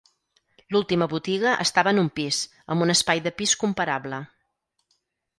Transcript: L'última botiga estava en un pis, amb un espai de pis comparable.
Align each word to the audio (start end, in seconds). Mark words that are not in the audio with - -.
L'última 0.75 1.07
botiga 1.09 1.51
estava 1.65 1.91
en 1.95 2.01
un 2.03 2.09
pis, 2.19 2.39
amb 2.75 2.85
un 2.85 2.93
espai 2.93 3.21
de 3.27 3.33
pis 3.41 3.53
comparable. 3.65 4.23